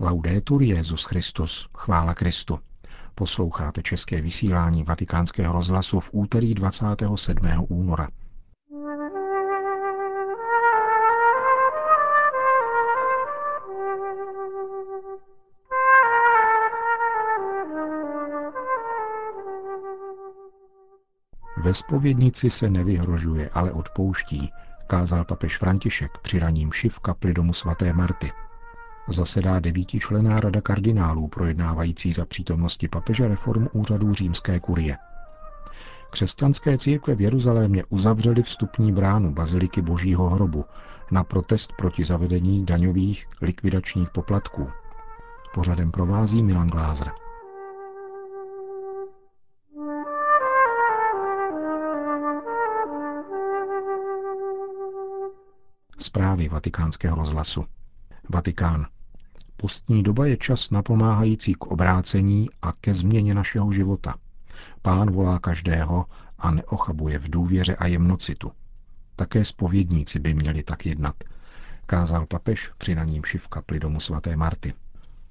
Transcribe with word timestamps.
Laudetur 0.00 0.62
Jezus 0.62 1.04
Christus, 1.04 1.68
chvála 1.76 2.14
Kristu. 2.14 2.58
Posloucháte 3.14 3.82
české 3.82 4.20
vysílání 4.20 4.84
Vatikánského 4.84 5.52
rozhlasu 5.52 6.00
v 6.00 6.10
úterý 6.12 6.54
27. 6.54 7.66
února. 7.68 8.08
Ve 21.64 21.74
spovědnici 21.74 22.50
se 22.50 22.70
nevyhrožuje, 22.70 23.50
ale 23.50 23.72
odpouští, 23.72 24.50
kázal 24.86 25.24
papež 25.24 25.58
František 25.58 26.10
při 26.22 26.38
raním 26.38 26.72
šiv 26.72 26.98
kapli 26.98 27.34
domu 27.34 27.52
svaté 27.52 27.92
Marty. 27.92 28.32
Zasedá 29.08 29.60
devítičlená 29.60 30.40
rada 30.40 30.60
kardinálů 30.60 31.28
projednávající 31.28 32.12
za 32.12 32.26
přítomnosti 32.26 32.88
papeže 32.88 33.28
reform 33.28 33.66
úřadů 33.72 34.14
římské 34.14 34.60
kurie. 34.60 34.96
Křesťanské 36.10 36.78
církve 36.78 37.14
v 37.14 37.20
Jeruzalémě 37.20 37.84
uzavřely 37.88 38.42
vstupní 38.42 38.92
bránu 38.92 39.32
Baziliky 39.32 39.82
Božího 39.82 40.28
hrobu 40.28 40.64
na 41.10 41.24
protest 41.24 41.72
proti 41.72 42.04
zavedení 42.04 42.66
daňových 42.66 43.26
likvidačních 43.42 44.10
poplatků. 44.10 44.70
Pořadem 45.54 45.90
provází 45.90 46.42
Milan 46.42 46.68
Glázer. 46.68 47.10
Zprávy 55.98 56.48
vatikánského 56.48 57.16
rozhlasu. 57.16 57.64
Vatikán. 58.28 58.86
Postní 59.60 60.02
doba 60.02 60.26
je 60.26 60.36
čas 60.36 60.70
napomáhající 60.70 61.54
k 61.54 61.66
obrácení 61.66 62.48
a 62.62 62.72
ke 62.72 62.94
změně 62.94 63.34
našeho 63.34 63.72
života. 63.72 64.14
Pán 64.82 65.10
volá 65.10 65.38
každého 65.38 66.06
a 66.38 66.50
neochabuje 66.50 67.18
v 67.18 67.30
důvěře 67.30 67.76
a 67.76 67.86
jemnocitu. 67.86 68.50
Také 69.16 69.44
spovědníci 69.44 70.18
by 70.18 70.34
měli 70.34 70.62
tak 70.62 70.86
jednat, 70.86 71.14
kázal 71.86 72.26
papež 72.26 72.70
při 72.78 72.94
na 72.94 73.04
ním 73.04 73.22
v 73.38 73.48
kapli 73.48 73.80
domu 73.80 74.00
svaté 74.00 74.36
Marty. 74.36 74.74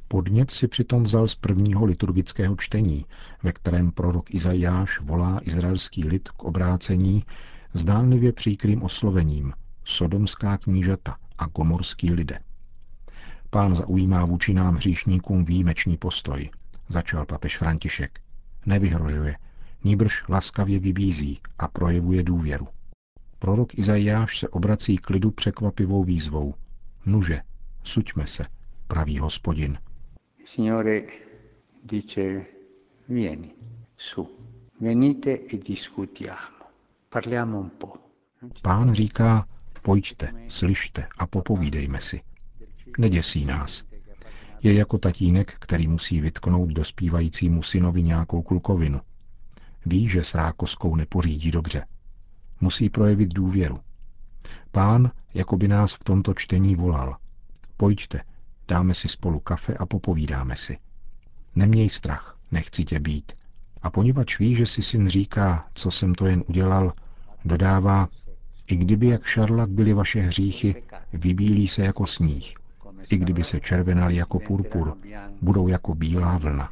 Podnět 0.08 0.52
si 0.52 0.68
přitom 0.68 1.04
vzal 1.04 1.28
z 1.28 1.36
prvního 1.36 1.86
liturgického 1.86 2.56
čtení, 2.56 3.06
ve 3.44 3.52
kterém 3.52 3.92
prorok 3.92 4.36
Izajáš 4.36 5.00
volá 5.02 5.40
izraelský 5.44 6.08
lid 6.08 6.30
k 6.30 6.44
obrácení 6.44 7.26
zdánlivě 7.74 8.32
příkrým 8.34 8.84
oslovením 8.84 9.54
sodomská 9.84 10.58
knížata 10.58 11.18
a 11.38 11.46
gomorský 11.46 12.14
lidé. 12.14 12.40
Pán 13.58 13.76
zaujímá 13.76 14.26
vůči 14.26 14.54
nám 14.54 14.76
hříšníkům 14.76 15.46
výjimečný 15.46 15.98
postoj, 15.98 16.50
začal 16.90 17.26
papež 17.26 17.58
František. 17.58 18.20
Nevyhrožuje, 18.66 19.38
níbrž 19.84 20.24
laskavě 20.30 20.80
vybízí 20.80 21.40
a 21.60 21.68
projevuje 21.68 22.24
důvěru. 22.24 22.68
Prorok 23.40 23.78
Izajáš 23.78 24.38
se 24.38 24.50
obrací 24.50 24.98
k 24.98 25.10
lidu 25.10 25.32
překvapivou 25.32 26.04
výzvou. 26.04 26.54
Nuže, 27.06 27.42
suďme 27.84 28.28
se, 28.28 28.46
praví 28.88 29.20
hospodin. 29.20 29.78
Signore 30.46 31.02
dice, 31.84 32.46
vieni, 33.10 33.52
su, 33.98 34.30
venite 34.82 35.32
e 35.54 35.58
discutiamo, 35.58 36.66
parliamo 37.10 37.60
un 37.60 37.70
po'. 37.78 37.94
Pán 38.62 38.94
říká, 38.94 39.48
pojďte, 39.82 40.34
slyšte 40.48 41.08
a 41.18 41.28
popovídejme 41.28 42.02
si 42.02 42.22
neděsí 42.98 43.46
nás. 43.46 43.84
Je 44.64 44.74
jako 44.74 44.98
tatínek, 44.98 45.54
který 45.60 45.88
musí 45.88 46.22
vytknout 46.22 46.70
dospívajícímu 46.70 47.64
synovi 47.64 48.04
nějakou 48.04 48.42
klukovinu. 48.42 49.02
Ví, 49.86 50.08
že 50.08 50.24
s 50.24 50.36
rákoskou 50.36 50.96
nepořídí 50.96 51.52
dobře. 51.52 51.86
Musí 52.62 52.90
projevit 52.90 53.34
důvěru. 53.34 53.80
Pán 54.72 55.12
jako 55.34 55.58
by 55.58 55.68
nás 55.68 55.94
v 55.94 56.04
tomto 56.04 56.34
čtení 56.34 56.76
volal. 56.76 57.18
Pojďte, 57.78 58.22
dáme 58.68 58.94
si 58.94 59.08
spolu 59.08 59.40
kafe 59.40 59.74
a 59.74 59.86
popovídáme 59.86 60.56
si. 60.56 60.78
Neměj 61.56 61.90
strach, 61.90 62.38
nechci 62.52 62.86
tě 62.86 63.00
být. 63.00 63.32
A 63.82 63.90
poněvadž 63.90 64.40
ví, 64.40 64.56
že 64.56 64.66
si 64.66 64.82
syn 64.82 65.10
říká, 65.10 65.68
co 65.74 65.92
jsem 65.92 66.16
to 66.16 66.26
jen 66.26 66.44
udělal, 66.48 66.94
dodává, 67.46 68.10
i 68.68 68.76
kdyby 68.76 69.08
jak 69.08 69.26
šarlat 69.26 69.70
byly 69.70 69.94
vaše 69.94 70.22
hříchy, 70.22 70.84
vybílí 71.14 71.68
se 71.68 71.82
jako 71.82 72.06
sníh. 72.06 72.54
I 73.10 73.18
kdyby 73.18 73.44
se 73.44 73.60
červenali 73.60 74.16
jako 74.16 74.40
purpur, 74.40 74.98
budou 75.42 75.68
jako 75.68 75.96
bílá 75.96 76.38
vlna. 76.38 76.70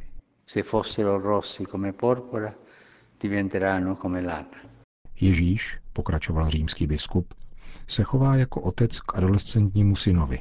Ježíš, 5.20 5.78
pokračoval 5.92 6.50
římský 6.50 6.86
biskup, 6.86 7.34
se 7.86 8.02
chová 8.02 8.36
jako 8.36 8.60
otec 8.60 9.00
k 9.00 9.16
adolescentnímu 9.16 9.96
synovi. 9.96 10.40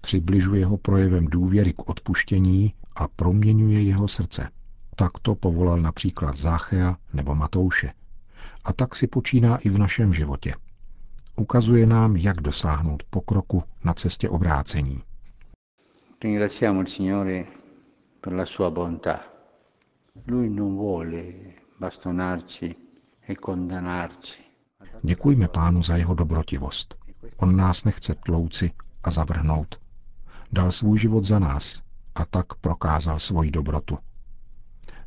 Přibližuje 0.00 0.66
ho 0.66 0.76
projevem 0.76 1.26
důvěry 1.26 1.72
k 1.72 1.88
odpuštění 1.88 2.74
a 2.96 3.08
proměňuje 3.08 3.82
jeho 3.82 4.08
srdce. 4.08 4.48
Tak 4.96 5.10
to 5.22 5.34
povolal 5.34 5.80
například 5.80 6.36
Záchea 6.36 6.96
nebo 7.12 7.34
Matouše. 7.34 7.92
A 8.64 8.72
tak 8.72 8.94
si 8.94 9.06
počíná 9.06 9.56
i 9.56 9.68
v 9.68 9.78
našem 9.78 10.12
životě. 10.12 10.54
Ukazuje 11.36 11.86
nám, 11.86 12.16
jak 12.16 12.40
dosáhnout 12.40 13.02
pokroku 13.10 13.62
na 13.84 13.94
cestě 13.94 14.28
obrácení. 14.28 15.02
Ringraziamo 16.24 16.80
il 16.80 16.88
Signore 16.88 17.46
per 18.18 18.32
la 18.32 18.46
sua 18.46 18.70
bontà. 18.70 19.30
Lui 20.24 20.48
non 20.48 20.74
vuole 20.74 21.54
bastonarci 21.76 22.76
e 23.20 23.34
condannarci. 23.34 24.42
Děkujme 25.02 25.48
pánu 25.48 25.82
za 25.82 25.96
jeho 25.96 26.14
dobrotivost. 26.14 26.94
On 27.36 27.56
nás 27.56 27.84
nechce 27.84 28.14
tlouci 28.14 28.72
a 29.02 29.10
zavrhnout. 29.10 29.80
Dal 30.52 30.72
svůj 30.72 30.98
život 30.98 31.24
za 31.24 31.38
nás 31.38 31.82
a 32.14 32.24
tak 32.24 32.54
prokázal 32.54 33.18
svoji 33.18 33.50
dobrotu. 33.50 33.98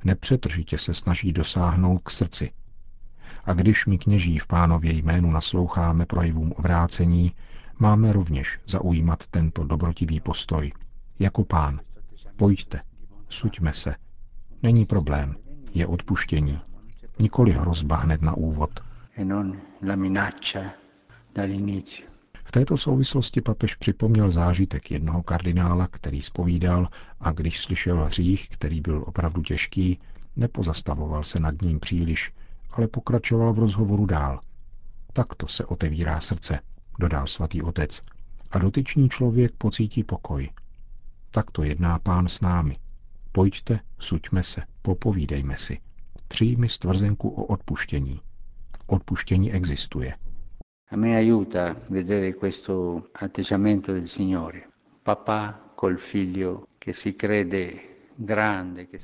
Nepřetržitě 0.04 0.78
se 0.78 0.94
snaží 0.94 1.34
dosáhnout 1.34 2.00
k 2.04 2.10
srdci. 2.10 2.52
A 3.46 3.54
když 3.54 3.86
my 3.86 3.98
kněží 3.98 4.40
v 4.40 4.48
pánově 4.48 4.92
jménu 4.92 5.32
nasloucháme 5.32 6.06
projevům 6.06 6.52
obrácení, 6.52 7.32
máme 7.80 8.14
rovněž 8.14 8.60
zaujímat 8.68 9.28
tento 9.28 9.64
dobrotivý 9.64 10.20
postoj– 10.20 10.72
jako 11.20 11.44
pán. 11.44 11.80
Pojďte, 12.36 12.82
suďme 13.30 13.74
se. 13.74 13.96
Není 14.64 14.86
problém, 14.86 15.36
je 15.74 15.88
odpuštění. 15.88 16.60
Nikoli 17.20 17.52
hrozba 17.52 17.96
hned 17.96 18.22
na 18.22 18.34
úvod. 18.34 18.80
V 22.44 22.52
této 22.52 22.78
souvislosti 22.78 23.42
papež 23.42 23.76
připomněl 23.76 24.32
zážitek 24.32 24.92
jednoho 24.92 25.24
kardinála, 25.24 25.88
který 25.88 26.22
spovídal 26.22 26.88
a 27.20 27.32
když 27.32 27.60
slyšel 27.60 28.04
hřích, 28.04 28.50
který 28.50 28.82
byl 28.82 29.04
opravdu 29.08 29.42
těžký, 29.42 30.00
nepozastavoval 30.36 31.24
se 31.24 31.40
nad 31.40 31.62
ním 31.62 31.80
příliš, 31.80 32.34
ale 32.72 32.88
pokračoval 32.88 33.54
v 33.54 33.60
rozhovoru 33.60 34.06
dál. 34.06 34.40
Takto 35.14 35.48
se 35.48 35.66
otevírá 35.66 36.22
srdce, 36.22 36.60
dodal 37.00 37.28
svatý 37.28 37.62
otec, 37.62 38.02
a 38.52 38.60
dotyčný 38.60 39.10
člověk 39.10 39.52
pocítí 39.58 40.04
pokoj, 40.04 40.50
Takto 41.32 41.64
jedná 41.64 42.00
pán 42.00 42.28
s 42.28 42.42
námi. 42.42 42.76
Pojďte, 43.32 43.80
suďme 44.00 44.44
se, 44.44 44.62
popovídejme 44.82 45.58
si. 45.58 45.78
Přijmi 46.28 46.70
stvrzenku 46.70 47.30
o 47.30 47.46
odpuštění. 47.46 48.22
Odpuštění 48.88 49.54
existuje. 49.54 50.14
A 50.92 50.96
me 50.96 51.16
aiuta 51.16 51.76
vedere 51.90 52.32
questo 52.32 53.04
atteggiamento 53.22 53.94
del 53.94 54.08
Signore. 54.08 54.62
Papà 55.04 55.60
col 55.76 55.98
figlio 55.98 56.64
che 56.80 56.94
si 56.94 57.14
crede 57.14 57.88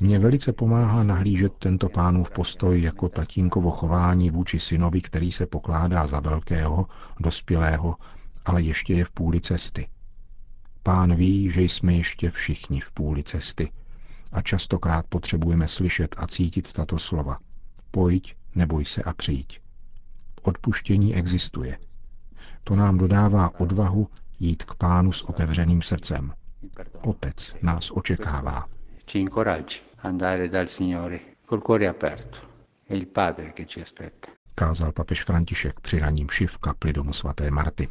Mně 0.01 0.19
velice 0.19 0.53
pomáhá 0.53 1.03
nahlížet 1.03 1.53
tento 1.53 1.89
pánův 1.89 2.31
postoj 2.31 2.81
jako 2.81 3.09
tatínkovo 3.09 3.71
chování 3.71 4.29
vůči 4.29 4.59
synovi, 4.59 5.01
který 5.01 5.31
se 5.31 5.45
pokládá 5.45 6.07
za 6.07 6.19
velkého, 6.19 6.87
dospělého, 7.19 7.95
ale 8.45 8.61
ještě 8.61 8.93
je 8.93 9.05
v 9.05 9.11
půli 9.11 9.41
cesty. 9.41 9.87
Pán 10.83 11.15
ví, 11.15 11.49
že 11.49 11.61
jsme 11.61 11.93
ještě 11.93 12.29
všichni 12.29 12.79
v 12.79 12.91
půli 12.91 13.23
cesty 13.23 13.71
a 14.31 14.41
častokrát 14.41 15.07
potřebujeme 15.07 15.67
slyšet 15.67 16.15
a 16.17 16.27
cítit 16.27 16.73
tato 16.73 16.99
slova. 16.99 17.37
Pojď, 17.91 18.35
neboj 18.55 18.85
se 18.85 19.03
a 19.03 19.13
přijď. 19.13 19.59
Odpuštění 20.41 21.15
existuje. 21.15 21.77
To 22.63 22.75
nám 22.75 22.97
dodává 22.97 23.59
odvahu 23.59 24.07
jít 24.39 24.63
k 24.63 24.75
pánu 24.75 25.11
s 25.11 25.21
otevřeným 25.21 25.81
srdcem. 25.81 26.33
Otec 27.01 27.55
nás 27.61 27.91
očekává. 27.91 28.65
Kázal 34.55 34.91
papež 34.91 35.23
František 35.23 35.79
při 35.79 35.99
raním 35.99 36.29
šiv 36.29 36.57
kapli 36.57 36.93
domu 36.93 37.13
svaté 37.13 37.51
Marty. 37.51 37.89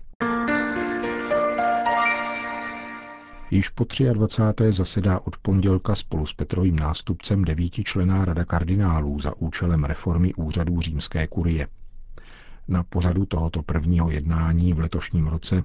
Již 3.52 3.68
po 3.68 3.84
23. 4.12 4.72
zasedá 4.72 5.20
od 5.20 5.36
pondělka 5.36 5.94
spolu 5.94 6.26
s 6.26 6.32
Petrovým 6.32 6.76
nástupcem 6.76 7.44
devítičlená 7.44 8.24
rada 8.24 8.44
kardinálů 8.44 9.20
za 9.20 9.36
účelem 9.36 9.84
reformy 9.84 10.34
úřadů 10.34 10.80
římské 10.80 11.26
kurie. 11.26 11.68
Na 12.68 12.82
pořadu 12.82 13.26
tohoto 13.26 13.62
prvního 13.62 14.10
jednání 14.10 14.72
v 14.72 14.78
letošním 14.78 15.26
roce 15.26 15.62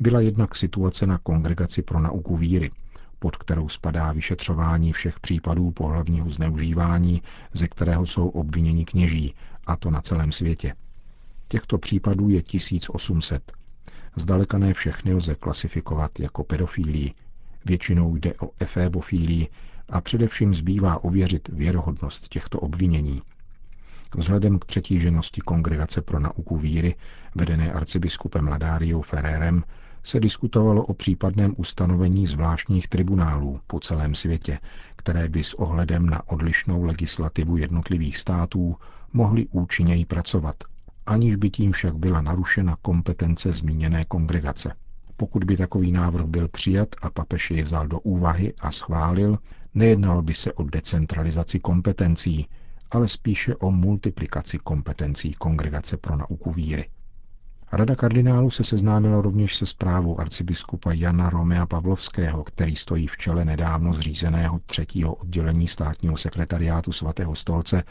byla 0.00 0.20
jednak 0.20 0.56
situace 0.56 1.06
na 1.06 1.18
Kongregaci 1.18 1.82
pro 1.82 2.00
nauku 2.00 2.36
víry, 2.36 2.70
pod 3.18 3.36
kterou 3.36 3.68
spadá 3.68 4.12
vyšetřování 4.12 4.92
všech 4.92 5.20
případů 5.20 5.70
pohlavního 5.70 6.30
zneužívání, 6.30 7.22
ze 7.52 7.68
kterého 7.68 8.06
jsou 8.06 8.28
obviněni 8.28 8.84
kněží, 8.84 9.34
a 9.66 9.76
to 9.76 9.90
na 9.90 10.00
celém 10.00 10.32
světě. 10.32 10.74
Těchto 11.48 11.78
případů 11.78 12.28
je 12.28 12.42
1800. 12.42 13.65
Zdaleka 14.16 14.58
ne 14.58 14.74
všechny 14.74 15.14
lze 15.14 15.34
klasifikovat 15.34 16.20
jako 16.20 16.44
pedofílii. 16.44 17.14
Většinou 17.64 18.16
jde 18.16 18.34
o 18.34 18.50
efébofílii 18.60 19.48
a 19.88 20.00
především 20.00 20.54
zbývá 20.54 21.04
ověřit 21.04 21.48
věrohodnost 21.48 22.28
těchto 22.28 22.60
obvinění. 22.60 23.22
Vzhledem 24.16 24.58
k 24.58 24.64
přetíženosti 24.64 25.40
Kongregace 25.40 26.02
pro 26.02 26.20
nauku 26.20 26.56
víry, 26.56 26.94
vedené 27.34 27.72
arcibiskupem 27.72 28.48
Ladáriou 28.48 29.02
Ferrérem, 29.02 29.64
se 30.02 30.20
diskutovalo 30.20 30.84
o 30.84 30.94
případném 30.94 31.54
ustanovení 31.56 32.26
zvláštních 32.26 32.88
tribunálů 32.88 33.60
po 33.66 33.80
celém 33.80 34.14
světě, 34.14 34.58
které 34.96 35.28
by 35.28 35.44
s 35.44 35.54
ohledem 35.54 36.06
na 36.06 36.28
odlišnou 36.28 36.84
legislativu 36.84 37.56
jednotlivých 37.56 38.16
států 38.16 38.76
mohly 39.12 39.46
účinněji 39.50 40.04
pracovat, 40.04 40.56
aniž 41.06 41.36
by 41.36 41.50
tím 41.50 41.72
však 41.72 41.96
byla 41.96 42.20
narušena 42.20 42.76
kompetence 42.82 43.52
zmíněné 43.52 44.04
kongregace. 44.04 44.74
Pokud 45.16 45.44
by 45.44 45.56
takový 45.56 45.92
návrh 45.92 46.26
byl 46.26 46.48
přijat 46.48 46.88
a 47.02 47.10
papež 47.10 47.50
jej 47.50 47.62
vzal 47.62 47.88
do 47.88 48.00
úvahy 48.00 48.54
a 48.60 48.70
schválil, 48.70 49.38
nejednalo 49.74 50.22
by 50.22 50.34
se 50.34 50.52
o 50.52 50.64
decentralizaci 50.64 51.58
kompetencí, 51.58 52.48
ale 52.90 53.08
spíše 53.08 53.56
o 53.56 53.70
multiplikaci 53.70 54.58
kompetencí 54.58 55.32
Kongregace 55.32 55.96
pro 55.96 56.16
nauku 56.16 56.52
víry. 56.52 56.88
Rada 57.72 57.96
kardinálu 57.96 58.50
se 58.50 58.64
seznámila 58.64 59.20
rovněž 59.20 59.56
se 59.56 59.66
zprávou 59.66 60.20
arcibiskupa 60.20 60.92
Jana 60.92 61.30
Romea 61.30 61.66
Pavlovského, 61.66 62.44
který 62.44 62.76
stojí 62.76 63.06
v 63.06 63.16
čele 63.16 63.44
nedávno 63.44 63.92
zřízeného 63.92 64.60
třetího 64.66 65.14
oddělení 65.14 65.68
státního 65.68 66.16
sekretariátu 66.16 66.92
svatého 66.92 67.34
stolce 67.34 67.82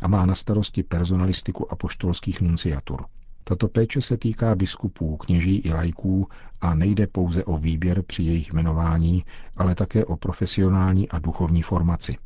a 0.00 0.08
má 0.08 0.26
na 0.26 0.34
starosti 0.34 0.82
personalistiku 0.82 1.72
apoštolských 1.72 2.40
nunciatur. 2.40 3.04
Tato 3.44 3.68
péče 3.68 4.00
se 4.00 4.16
týká 4.16 4.54
biskupů, 4.54 5.16
kněží 5.16 5.56
i 5.56 5.72
lajků 5.72 6.28
a 6.60 6.74
nejde 6.74 7.06
pouze 7.06 7.44
o 7.44 7.58
výběr 7.58 8.02
při 8.02 8.22
jejich 8.22 8.52
jmenování, 8.52 9.24
ale 9.56 9.74
také 9.74 10.04
o 10.04 10.16
profesionální 10.16 11.08
a 11.08 11.18
duchovní 11.18 11.62
formaci. 11.62 12.16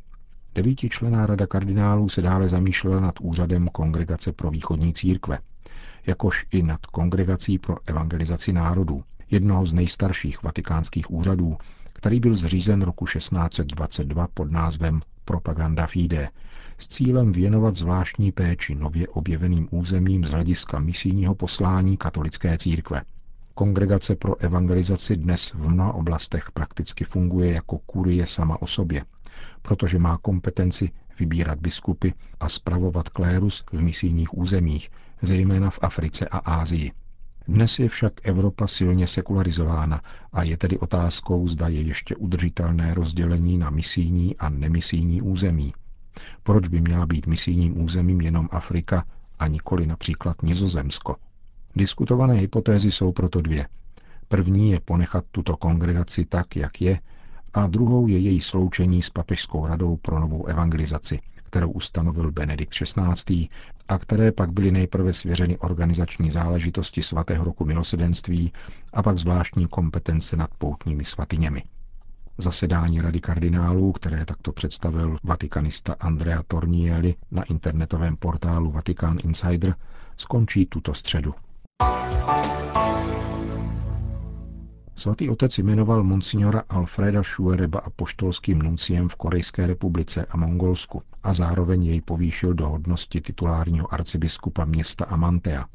Devítičlená 0.55 1.25
rada 1.25 1.47
kardinálů 1.47 2.09
se 2.09 2.21
dále 2.21 2.49
zamýšlela 2.49 2.99
nad 2.99 3.15
úřadem 3.21 3.67
Kongregace 3.67 4.31
pro 4.31 4.51
východní 4.51 4.93
církve– 4.93 5.39
jakož 6.07 6.45
i 6.51 6.63
nad 6.63 6.85
Kongregací 6.85 7.59
pro 7.59 7.77
evangelizaci 7.85 8.53
národů, 8.53 9.03
jednoho 9.31 9.65
z 9.65 9.73
nejstarších 9.73 10.43
vatikánských 10.43 11.11
úřadů, 11.11 11.57
který 11.93 12.19
byl 12.19 12.35
zřízen 12.35 12.81
roku 12.81 13.05
1622 13.05 14.27
pod 14.33 14.51
názvem 14.51 14.99
Propaganda 15.25 15.87
Fide, 15.87 16.29
s 16.77 16.87
cílem 16.87 17.31
věnovat 17.31 17.75
zvláštní 17.75 18.31
péči 18.31 18.75
nově 18.75 19.07
objeveným 19.07 19.67
územím 19.71 20.25
z 20.25 20.29
hlediska 20.31 20.79
misijního 20.79 21.35
poslání 21.35 21.97
katolické 21.97 22.57
církve. 22.57 23.01
Kongregace 23.53 24.15
pro 24.15 24.35
evangelizaci 24.35 25.17
dnes 25.17 25.53
v 25.53 25.69
mnoha 25.69 25.93
oblastech 25.93 26.51
prakticky 26.51 27.03
funguje 27.03 27.53
jako 27.53 27.77
kurie 27.77 28.27
sama 28.27 28.61
o 28.61 28.67
sobě, 28.67 29.03
protože 29.61 29.99
má 29.99 30.17
kompetenci 30.17 30.89
vybírat 31.19 31.59
biskupy 31.59 32.09
a 32.39 32.49
spravovat 32.49 33.09
klérus 33.09 33.63
v 33.73 33.81
misijních 33.81 34.37
územích, 34.37 34.89
zejména 35.21 35.69
v 35.69 35.79
Africe 35.81 36.27
a 36.27 36.37
Ázii. 36.37 36.91
Dnes 37.47 37.79
je 37.79 37.89
však 37.89 38.13
Evropa 38.23 38.67
silně 38.67 39.07
sekularizována 39.07 40.01
a 40.33 40.43
je 40.43 40.57
tedy 40.57 40.79
otázkou, 40.79 41.47
zda 41.47 41.67
je 41.67 41.81
ještě 41.81 42.15
udržitelné 42.15 42.93
rozdělení 42.93 43.57
na 43.57 43.69
misijní 43.69 44.35
a 44.37 44.49
nemisijní 44.49 45.21
území. 45.21 45.73
Proč 46.43 46.67
by 46.67 46.81
měla 46.81 47.05
být 47.05 47.27
misijním 47.27 47.81
územím 47.83 48.21
jenom 48.21 48.49
Afrika 48.51 49.05
a 49.39 49.47
nikoli 49.47 49.87
například 49.87 50.43
Nizozemsko? 50.43 51.15
Diskutované 51.75 52.33
hypotézy 52.33 52.91
jsou 52.91 53.11
proto 53.11 53.41
dvě. 53.41 53.67
První 54.27 54.71
je 54.71 54.79
ponechat 54.79 55.25
tuto 55.31 55.57
kongregaci 55.57 56.25
tak, 56.25 56.55
jak 56.55 56.81
je, 56.81 56.99
a 57.53 57.67
druhou 57.67 58.07
je 58.07 58.19
její 58.19 58.41
sloučení 58.41 59.01
s 59.01 59.09
Papežskou 59.09 59.67
radou 59.67 59.97
pro 59.97 60.19
novou 60.19 60.45
evangelizaci– 60.45 61.19
kterou 61.55 61.71
ustanovil 61.71 62.31
Benedikt 62.31 62.73
XVI. 62.73 63.47
a 63.87 63.97
které 63.97 64.31
pak 64.31 64.51
byly 64.51 64.71
nejprve 64.71 65.13
svěřeny 65.13 65.57
organizační 65.57 66.31
záležitosti 66.31 67.03
svatého 67.03 67.45
roku 67.45 67.65
milosedenství 67.65 68.51
a 68.93 69.03
pak 69.03 69.17
zvláštní 69.17 69.67
kompetence 69.67 70.35
nad 70.35 70.49
poutními 70.57 71.05
svatyněmi. 71.05 71.63
Zasedání 72.37 73.01
Rady 73.01 73.19
kardinálů, 73.21 73.91
které 73.91 74.25
takto 74.25 74.51
představil 74.51 75.17
vatikanista 75.23 75.95
Andrea 75.99 76.43
Tornielli 76.47 77.15
na 77.31 77.43
internetovém 77.43 78.17
portálu 78.17 78.71
Vatican 78.71 79.17
Insider, 79.23 79.75
skončí 80.17 80.65
tuto 80.65 80.93
středu. 80.93 81.33
Svatý 84.95 85.29
otec 85.29 85.57
jmenoval 85.57 86.03
monsignora 86.03 86.63
Alfreda 86.69 87.23
Schuereba 87.23 87.79
apoštolským 87.79 88.59
nunciem 88.59 89.09
v 89.09 89.15
Korejské 89.15 89.67
republice 89.67 90.25
a 90.29 90.37
Mongolsku 90.37 91.01
a 91.23 91.33
zároveň 91.33 91.83
jej 91.85 92.01
povýšil 92.01 92.53
do 92.53 92.69
hodnosti 92.69 93.21
titulárního 93.21 93.93
arcibiskupa 93.93 94.65
města 94.65 95.05
Amantea. 95.05 95.65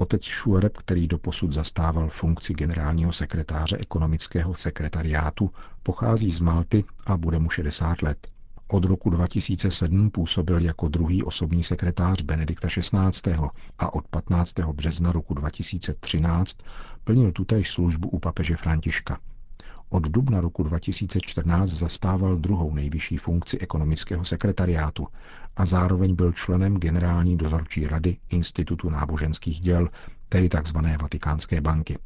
Otec 0.00 0.24
Schuereb, 0.24 0.76
který 0.76 1.06
doposud 1.06 1.52
zastával 1.52 2.08
funkci 2.08 2.54
generálního 2.54 3.12
sekretáře 3.12 3.76
ekonomického 3.76 4.54
sekretariátu, 4.56 5.50
pochází 5.82 6.30
z 6.30 6.40
Malty 6.40 6.84
a 7.06 7.16
bude 7.16 7.38
mu 7.38 7.50
60 7.50 8.02
let. 8.02 8.28
Od 8.68 8.84
roku 8.84 9.10
2007 9.10 10.10
působil 10.10 10.58
jako 10.64 10.88
druhý 10.88 11.22
osobní 11.22 11.62
sekretář 11.62 12.22
Benedikta 12.22 12.68
XVI. 12.68 13.34
a 13.78 13.94
od 13.94 14.08
15. 14.08 14.58
března 14.58 15.12
roku 15.12 15.34
2013 15.34 16.58
plnil 17.04 17.32
tutéž 17.32 17.70
službu 17.70 18.08
u 18.08 18.18
papeže 18.18 18.56
Františka. 18.56 19.18
Od 19.90 20.08
dubna 20.08 20.40
roku 20.40 20.62
2014 20.62 21.70
zastával 21.70 22.36
druhou 22.36 22.74
nejvyšší 22.74 23.16
funkci 23.16 23.58
ekonomického 23.58 24.24
sekretariátu 24.24 25.06
a 25.56 25.66
zároveň 25.66 26.14
byl 26.14 26.32
členem 26.32 26.76
generální 26.76 27.36
dozorčí 27.36 27.86
rady 27.86 28.16
Institutu 28.30 28.90
náboženských 28.90 29.60
děl, 29.60 29.88
tedy 30.28 30.48
tzv. 30.48 30.76
Vatikánské 31.00 31.60
banky. 31.60 31.98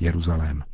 Jeruzalém. 0.00 0.64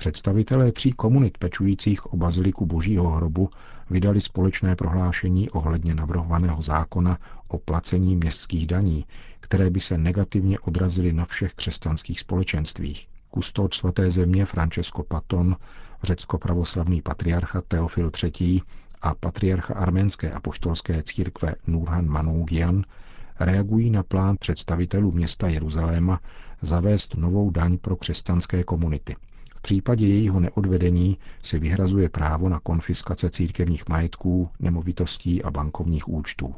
Představitelé 0.00 0.72
tří 0.72 0.92
komunit 0.92 1.38
pečujících 1.38 2.06
o 2.06 2.16
baziliku 2.16 2.66
Božího 2.66 3.10
hrobu 3.10 3.50
vydali 3.90 4.20
společné 4.20 4.76
prohlášení 4.76 5.50
ohledně 5.50 5.94
navrhovaného 5.94 6.62
zákona 6.62 7.18
o 7.48 7.58
placení 7.58 8.16
městských 8.16 8.66
daní, 8.66 9.04
které 9.40 9.70
by 9.70 9.80
se 9.80 9.98
negativně 9.98 10.58
odrazily 10.58 11.12
na 11.12 11.24
všech 11.24 11.54
křesťanských 11.54 12.20
společenstvích. 12.20 13.08
Kustod 13.30 13.74
svaté 13.74 14.10
země 14.10 14.46
Francesco 14.46 15.02
Paton, 15.02 15.56
řecko-pravoslavný 16.02 17.02
patriarcha 17.02 17.62
Teofil 17.68 18.10
III. 18.40 18.60
a 19.02 19.14
patriarcha 19.14 19.74
arménské 19.74 20.30
apoštolské 20.30 21.02
církve 21.02 21.54
Nurhan 21.66 22.06
Manougian 22.06 22.84
reagují 23.40 23.90
na 23.90 24.02
plán 24.02 24.36
představitelů 24.40 25.12
města 25.12 25.48
Jeruzaléma 25.48 26.20
zavést 26.62 27.14
novou 27.16 27.50
daň 27.50 27.78
pro 27.78 27.96
křesťanské 27.96 28.64
komunity. 28.64 29.16
V 29.58 29.60
případě 29.60 30.06
jejího 30.06 30.40
neodvedení 30.40 31.18
se 31.42 31.58
vyhrazuje 31.58 32.08
právo 32.08 32.48
na 32.48 32.60
konfiskace 32.60 33.30
církevních 33.30 33.88
majetků, 33.88 34.50
nemovitostí 34.60 35.42
a 35.42 35.50
bankovních 35.50 36.08
účtů. 36.08 36.54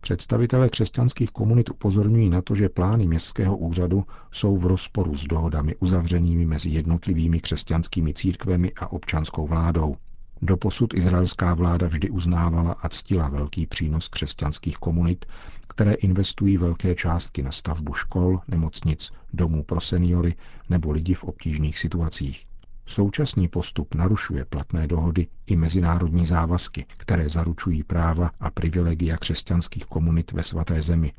Představitelé 0.00 0.68
křesťanských 0.68 1.30
komunit 1.30 1.70
upozorňují 1.70 2.30
na 2.30 2.42
to, 2.42 2.54
že 2.54 2.68
plány 2.68 3.06
městského 3.06 3.56
úřadu 3.56 4.04
jsou 4.30 4.56
v 4.56 4.66
rozporu 4.66 5.14
s 5.14 5.24
dohodami 5.24 5.76
uzavřenými 5.76 6.46
mezi 6.46 6.68
jednotlivými 6.68 7.40
křesťanskými 7.40 8.14
církvemi 8.14 8.72
a 8.76 8.92
občanskou 8.92 9.46
vládou. 9.46 9.96
Doposud 10.42 10.94
izraelská 10.94 11.54
vláda 11.54 11.86
vždy 11.86 12.10
uznávala 12.10 12.72
a 12.72 12.88
ctila 12.88 13.28
velký 13.28 13.66
přínos 13.66 14.08
křesťanských 14.08 14.76
komunit, 14.76 15.26
které 15.72 15.94
investují 15.94 16.56
velké 16.56 16.94
částky 16.94 17.42
na 17.42 17.52
stavbu 17.52 17.94
škol, 17.94 18.40
nemocnic, 18.48 19.10
domů 19.32 19.64
pro 19.64 19.80
seniory 19.80 20.34
nebo 20.68 20.90
lidi 20.90 21.14
v 21.14 21.24
obtížných 21.24 21.78
situacích. 21.78 22.46
Současný 22.86 23.48
postup 23.48 23.94
narušuje 23.94 24.44
platné 24.44 24.86
dohody 24.86 25.26
i 25.46 25.56
mezinárodní 25.56 26.26
závazky, 26.26 26.86
které 26.96 27.28
zaručují 27.28 27.82
práva 27.82 28.30
a 28.40 28.50
privilegia 28.50 29.16
křesťanských 29.16 29.86
komunit 29.86 30.32
ve 30.32 30.42
svaté 30.42 30.82
zemi, 30.82 31.12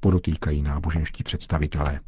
podotýkají 0.00 0.62
náboženští 0.62 1.22
představitelé. 1.24 2.00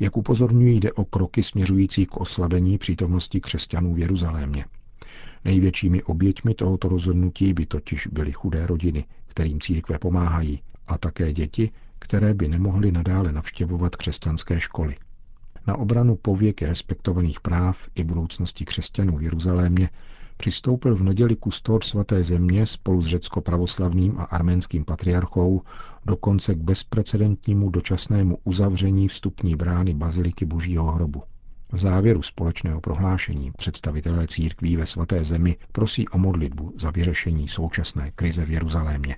Jak 0.00 0.16
upozorňují, 0.16 0.80
jde 0.80 0.92
o 0.92 1.04
kroky 1.04 1.42
směřující 1.42 2.06
k 2.06 2.16
oslabení 2.16 2.78
přítomnosti 2.78 3.40
křesťanů 3.40 3.94
v 3.94 3.98
Jeruzalémě. 3.98 4.64
Největšími 5.44 6.02
oběťmi 6.02 6.54
tohoto 6.54 6.88
rozhodnutí 6.88 7.54
by 7.54 7.66
totiž 7.66 8.06
byly 8.06 8.32
chudé 8.32 8.66
rodiny, 8.66 9.04
kterým 9.26 9.60
církve 9.60 9.98
pomáhají, 9.98 10.62
a 10.86 10.98
také 10.98 11.32
děti, 11.32 11.70
které 11.98 12.34
by 12.34 12.48
nemohly 12.48 12.92
nadále 12.92 13.32
navštěvovat 13.32 13.96
křesťanské 13.96 14.60
školy. 14.60 14.96
Na 15.66 15.78
obranu 15.78 16.16
pověky 16.16 16.66
respektovaných 16.66 17.40
práv 17.40 17.88
i 17.94 18.04
budoucnosti 18.04 18.64
křesťanů 18.64 19.16
v 19.16 19.22
Jeruzalémě 19.22 19.90
přistoupil 20.36 20.96
v 20.96 21.02
neděli 21.02 21.36
kustód 21.36 21.84
svaté 21.84 22.22
země 22.22 22.66
spolu 22.66 23.02
s 23.02 23.06
řecko-pravoslavným 23.06 24.20
a 24.20 24.24
arménským 24.24 24.84
patriarchou 24.84 25.62
dokonce 26.06 26.54
k 26.54 26.58
bezprecedentnímu 26.58 27.70
dočasnému 27.70 28.38
uzavření 28.44 29.08
vstupní 29.08 29.56
brány 29.56 29.94
Baziliky 29.94 30.44
Božího 30.44 30.92
hrobu. 30.92 31.22
V 31.72 31.78
závěru 31.78 32.22
společného 32.22 32.80
prohlášení 32.80 33.52
představitelé 33.56 34.26
církví 34.26 34.76
ve 34.76 34.86
svaté 34.86 35.24
zemi 35.24 35.56
prosí 35.72 36.08
o 36.08 36.18
modlitbu 36.18 36.72
za 36.78 36.90
vyřešení 36.90 37.48
současné 37.48 38.10
krize 38.10 38.44
v 38.44 38.50
Jeruzalémě. 38.50 39.16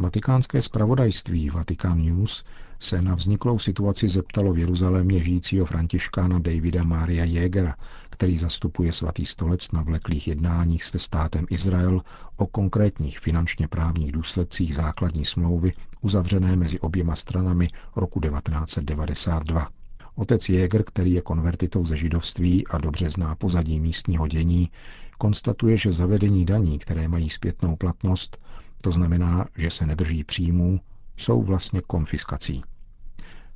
Vatikánské 0.00 0.62
spravodajství 0.62 1.50
Vatican 1.50 1.98
News 2.02 2.44
se 2.78 3.02
na 3.02 3.14
vzniklou 3.14 3.58
situaci 3.58 4.08
zeptalo 4.08 4.52
v 4.52 4.58
Jeruzalémě 4.58 5.20
žijícího 5.22 5.66
františkána 5.66 6.38
Davida 6.38 6.84
Mária 6.84 7.24
Jägera, 7.24 7.74
který 8.10 8.36
zastupuje 8.36 8.92
svatý 8.92 9.26
stolec 9.26 9.72
na 9.72 9.82
vleklých 9.82 10.28
jednáních 10.28 10.84
se 10.84 10.98
státem 10.98 11.46
Izrael 11.50 12.02
o 12.36 12.46
konkrétních 12.46 13.18
finančně 13.20 13.68
právních 13.68 14.12
důsledcích 14.12 14.74
základní 14.74 15.24
smlouvy 15.24 15.72
uzavřené 16.00 16.56
mezi 16.56 16.80
oběma 16.80 17.16
stranami 17.16 17.68
roku 17.96 18.20
1992. 18.20 19.68
Otec 20.14 20.48
Jäger, 20.48 20.82
který 20.84 21.12
je 21.12 21.20
konvertitou 21.22 21.84
ze 21.86 21.96
židovství 21.96 22.66
a 22.66 22.78
dobře 22.78 23.10
zná 23.10 23.34
pozadí 23.34 23.80
místního 23.80 24.28
dění, 24.28 24.70
konstatuje, 25.18 25.76
že 25.76 25.92
zavedení 25.92 26.44
daní, 26.44 26.78
které 26.78 27.08
mají 27.08 27.30
zpětnou 27.30 27.76
platnost, 27.76 28.38
to 28.80 28.92
znamená, 28.92 29.46
že 29.56 29.70
se 29.70 29.86
nedrží 29.86 30.24
příjmů, 30.24 30.80
jsou 31.16 31.42
vlastně 31.42 31.80
konfiskací. 31.80 32.62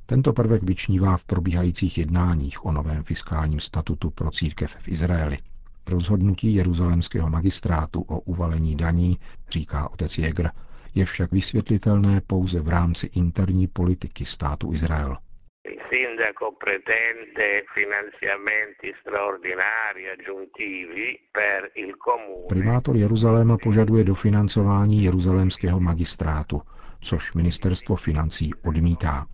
Tento 0.05 0.33
prvek 0.33 0.63
vyčnívá 0.63 1.17
v 1.17 1.25
probíhajících 1.25 1.97
jednáních 1.97 2.65
o 2.65 2.71
novém 2.71 3.03
fiskálním 3.03 3.59
statutu 3.59 4.09
pro 4.09 4.31
církev 4.31 4.75
v 4.79 4.87
Izraeli. 4.87 5.37
Rozhodnutí 5.87 6.55
jeruzalémského 6.55 7.29
magistrátu 7.29 8.01
o 8.01 8.19
uvalení 8.19 8.75
daní, 8.75 9.19
říká 9.49 9.89
otec 9.89 10.17
Jäger, 10.17 10.51
je 10.95 11.05
však 11.05 11.31
vysvětlitelné 11.31 12.21
pouze 12.21 12.61
v 12.61 12.69
rámci 12.69 13.05
interní 13.05 13.67
politiky 13.67 14.25
státu 14.25 14.73
Izrael. 14.73 15.17
Sindaco 15.95 16.51
pretende 16.63 17.63
finanziamenti 17.73 18.91
straordinari 18.99 20.03
aggiuntivi 20.11 21.07
per 21.31 21.71
il 21.75 21.95
comune. 21.97 22.47
Primátor 22.47 22.95
Jeruzaléma 22.95 23.55
požaduje 23.57 24.03
dofinancování 24.03 25.03
jeruzalémského 25.03 25.79
magistrátu, 25.79 26.61
což 26.99 27.33
ministerstvo 27.33 27.95
financí 27.95 28.51
odmítá. 28.63 29.25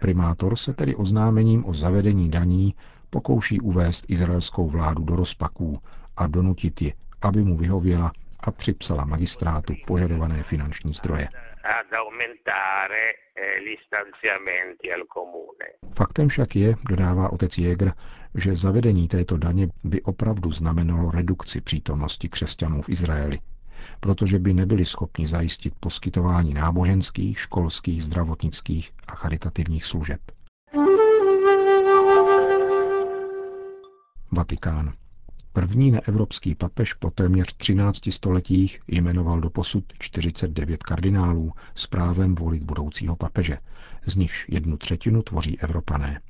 Primátor 0.00 0.56
se 0.56 0.74
tedy 0.74 0.94
oznámením 0.94 1.64
o 1.66 1.74
zavedení 1.74 2.30
daní 2.30 2.74
pokouší 3.10 3.60
uvést 3.60 4.04
izraelskou 4.08 4.68
vládu 4.68 5.04
do 5.04 5.16
rozpaků 5.16 5.78
a 6.16 6.26
donutit 6.26 6.82
ji, 6.82 6.92
aby 7.22 7.42
mu 7.42 7.56
vyhověla 7.56 8.12
a 8.44 8.50
připsala 8.50 9.04
magistrátu 9.04 9.74
požadované 9.86 10.42
finanční 10.42 10.92
zdroje. 10.92 11.28
Eh, 11.64 11.84
Faktem 15.94 16.28
však 16.28 16.56
je, 16.56 16.74
dodává 16.88 17.32
otec 17.32 17.58
Jäger, 17.58 17.92
že 18.34 18.56
zavedení 18.56 19.08
této 19.08 19.36
daně 19.36 19.68
by 19.84 20.02
opravdu 20.02 20.50
znamenalo 20.50 21.10
redukci 21.10 21.60
přítomnosti 21.60 22.28
křesťanů 22.28 22.82
v 22.82 22.88
Izraeli, 22.88 23.38
protože 24.00 24.38
by 24.38 24.54
nebyli 24.54 24.84
schopni 24.84 25.26
zajistit 25.26 25.74
poskytování 25.80 26.54
náboženských, 26.54 27.38
školských, 27.38 28.04
zdravotnických 28.04 28.90
a 29.08 29.14
charitativních 29.14 29.84
služeb. 29.84 30.20
Vatikán. 34.32 35.03
První 35.54 35.90
neevropský 35.90 36.54
papež 36.54 36.92
po 36.92 37.10
téměř 37.10 37.54
13 37.56 38.12
stoletích 38.12 38.80
jmenoval 38.88 39.40
do 39.40 39.50
posud 39.50 39.84
49 39.98 40.82
kardinálů 40.82 41.52
s 41.74 41.86
právem 41.86 42.34
volit 42.34 42.62
budoucího 42.62 43.16
papeže, 43.16 43.58
z 44.06 44.16
nichž 44.16 44.46
jednu 44.48 44.76
třetinu 44.76 45.22
tvoří 45.22 45.60
Evropané. 45.60 46.20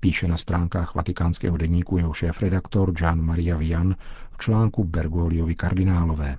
Píše 0.00 0.28
na 0.28 0.36
stránkách 0.36 0.94
vatikánského 0.94 1.56
deníku 1.56 1.98
jeho 1.98 2.12
šéf-redaktor 2.12 2.92
Gian 2.92 3.20
Maria 3.22 3.56
Vian 3.56 3.96
v 4.30 4.38
článku 4.38 4.84
Bergoliovi 4.84 5.54
kardinálové. 5.54 6.38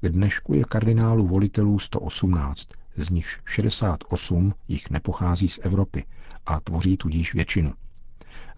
K 0.00 0.08
dnešku 0.08 0.54
je 0.54 0.64
kardinálů 0.64 1.26
volitelů 1.26 1.78
118, 1.78 2.68
z 2.96 3.10
nichž 3.10 3.40
68 3.46 4.54
jich 4.68 4.90
nepochází 4.90 5.48
z 5.48 5.60
Evropy 5.62 6.04
a 6.46 6.60
tvoří 6.60 6.96
tudíž 6.96 7.34
většinu. 7.34 7.72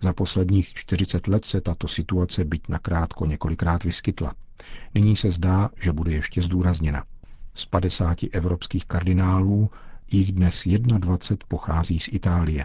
Za 0.02 0.12
posledních 0.12 0.68
40 0.72 1.26
let 1.28 1.44
se 1.44 1.60
tato 1.60 1.88
situace 1.88 2.44
byť 2.44 2.62
nakrátko 2.68 3.26
několikrát 3.26 3.84
vyskytla. 3.84 4.34
Nyní 4.94 5.16
se 5.16 5.30
zdá, 5.30 5.70
že 5.80 5.92
bude 5.92 6.12
ještě 6.12 6.42
zdůrazněna. 6.42 7.04
Z 7.54 7.64
50 7.66 8.18
evropských 8.32 8.86
kardinálů 8.86 9.70
jich 10.10 10.32
dnes 10.32 10.64
21 10.66 11.36
pochází 11.48 11.98
z 11.98 12.08
Itálie. 12.12 12.64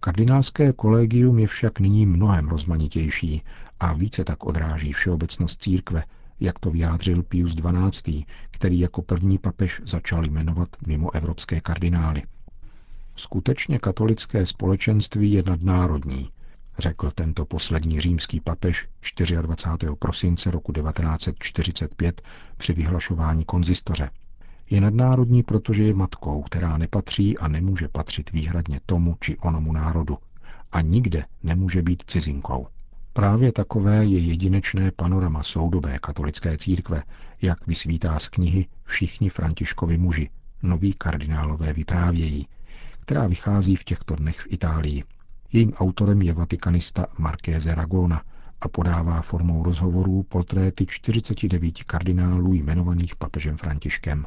Kardinálské 0.00 0.72
kolegium 0.72 1.38
je 1.38 1.46
však 1.46 1.80
nyní 1.80 2.06
mnohem 2.06 2.48
rozmanitější 2.48 3.42
a 3.80 3.92
více 3.92 4.24
tak 4.24 4.44
odráží 4.44 4.92
všeobecnost 4.92 5.62
církve, 5.62 6.04
jak 6.40 6.58
to 6.58 6.70
vyjádřil 6.70 7.22
Pius 7.22 7.54
XII., 7.54 8.24
který 8.50 8.78
jako 8.80 9.02
první 9.02 9.38
papež 9.38 9.80
začal 9.84 10.24
jmenovat 10.26 10.68
mimo 10.86 11.14
evropské 11.14 11.60
kardinály. 11.60 12.22
Skutečně 13.16 13.78
katolické 13.78 14.46
společenství 14.46 15.32
je 15.32 15.42
nadnárodní, 15.46 16.30
řekl 16.78 17.10
tento 17.10 17.44
poslední 17.44 18.00
římský 18.00 18.40
papež 18.40 18.88
24. 19.42 19.86
prosince 19.98 20.50
roku 20.50 20.72
1945 20.72 22.22
při 22.56 22.72
vyhlašování 22.72 23.44
konzistoře. 23.44 24.10
Je 24.70 24.80
nadnárodní, 24.80 25.42
protože 25.42 25.84
je 25.84 25.94
matkou, 25.94 26.42
která 26.42 26.78
nepatří 26.78 27.38
a 27.38 27.48
nemůže 27.48 27.88
patřit 27.88 28.32
výhradně 28.32 28.80
tomu 28.86 29.16
či 29.20 29.36
onomu 29.36 29.72
národu 29.72 30.18
a 30.72 30.80
nikde 30.80 31.24
nemůže 31.42 31.82
být 31.82 32.02
cizinkou. 32.06 32.66
Právě 33.12 33.52
takové 33.52 34.04
je 34.04 34.18
jedinečné 34.18 34.90
panorama 34.90 35.42
soudobé 35.42 35.98
katolické 35.98 36.58
církve, 36.58 37.02
jak 37.42 37.66
vysvítá 37.66 38.18
z 38.18 38.28
knihy 38.28 38.66
Všichni 38.84 39.28
Františkovi 39.28 39.98
muži, 39.98 40.30
noví 40.62 40.92
kardinálové 40.92 41.72
vyprávějí, 41.72 42.48
která 43.00 43.26
vychází 43.26 43.76
v 43.76 43.84
těchto 43.84 44.16
dnech 44.16 44.40
v 44.40 44.46
Itálii. 44.50 45.04
Jejím 45.54 45.72
autorem 45.72 46.22
je 46.22 46.32
vatikanista 46.32 47.06
Markéze 47.18 47.74
Ragona 47.74 48.22
a 48.60 48.68
podává 48.68 49.22
formou 49.22 49.62
rozhovorů 49.62 50.22
portréty 50.22 50.86
49 50.86 51.82
kardinálů 51.82 52.54
jmenovaných 52.54 53.16
papežem 53.16 53.56
Františkem. 53.56 54.26